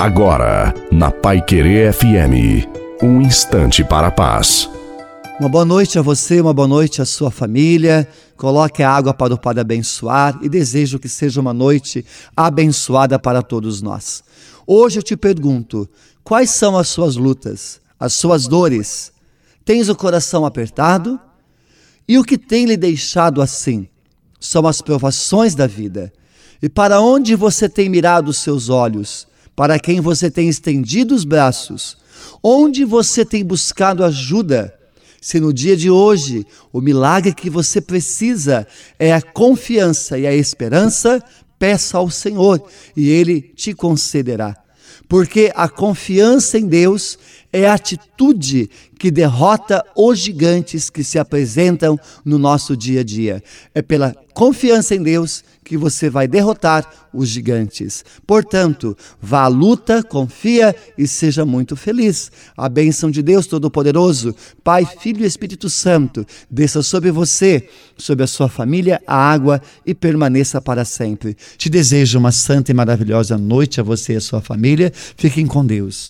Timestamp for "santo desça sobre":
65.68-67.10